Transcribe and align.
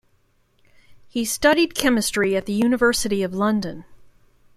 He 1.09 1.23
studied 1.25 1.75
chemistry 1.75 2.35
at 2.35 2.47
the 2.47 2.53
University 2.53 3.21
of 3.21 3.35
London. 3.35 3.85